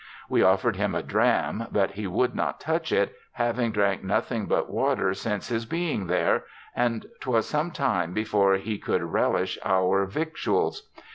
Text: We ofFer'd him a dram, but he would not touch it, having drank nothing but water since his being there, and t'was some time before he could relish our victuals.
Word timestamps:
We 0.29 0.39
ofFer'd 0.41 0.77
him 0.77 0.95
a 0.95 1.03
dram, 1.03 1.67
but 1.71 1.91
he 1.91 2.07
would 2.07 2.33
not 2.33 2.59
touch 2.59 2.91
it, 2.91 3.13
having 3.33 3.71
drank 3.71 4.03
nothing 4.03 4.47
but 4.47 4.67
water 4.67 5.13
since 5.13 5.49
his 5.49 5.67
being 5.67 6.07
there, 6.07 6.45
and 6.75 7.05
t'was 7.19 7.45
some 7.47 7.69
time 7.69 8.11
before 8.11 8.55
he 8.55 8.79
could 8.79 9.03
relish 9.03 9.59
our 9.63 10.07
victuals. 10.07 10.89